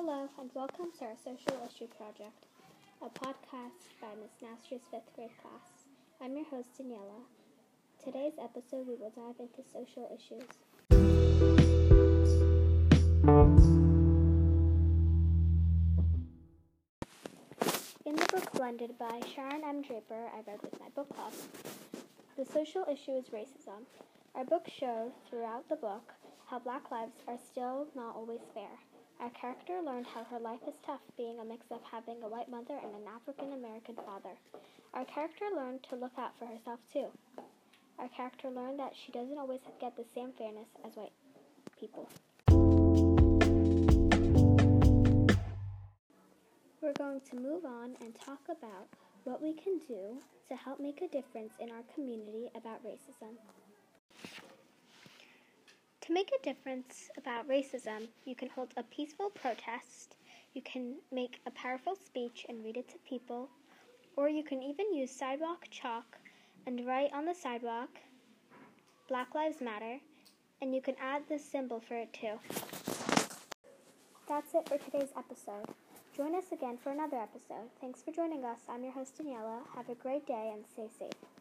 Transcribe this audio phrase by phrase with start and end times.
[0.00, 2.46] Hello, and welcome to our Social Issue Project,
[3.02, 5.86] a podcast by Miss Naster's fifth grade class.
[6.22, 7.26] I'm your host, Daniela.
[8.04, 10.46] Today's episode, we will dive into social issues.
[18.06, 19.82] In the book Blended by Sharon M.
[19.82, 21.32] Draper, I read with my book club.
[22.36, 23.82] The social issue is racism.
[24.36, 26.14] Our book shows throughout the book
[26.46, 28.78] how black lives are still not always fair.
[29.20, 32.48] Our character learned how her life is tough being a mix of having a white
[32.48, 34.30] mother and an African American father.
[34.94, 37.06] Our character learned to look out for herself too.
[37.98, 41.12] Our character learned that she doesn't always get the same fairness as white
[41.80, 42.08] people.
[46.80, 48.86] We're going to move on and talk about
[49.24, 53.34] what we can do to help make a difference in our community about racism.
[56.08, 60.16] To make a difference about racism, you can hold a peaceful protest,
[60.54, 63.50] you can make a powerful speech and read it to people,
[64.16, 66.16] or you can even use sidewalk chalk
[66.66, 67.90] and write on the sidewalk,
[69.06, 69.98] Black Lives Matter,
[70.62, 72.40] and you can add the symbol for it too.
[74.26, 75.66] That's it for today's episode.
[76.16, 77.68] Join us again for another episode.
[77.82, 78.60] Thanks for joining us.
[78.66, 79.60] I'm your host, Daniela.
[79.76, 81.37] Have a great day and stay safe.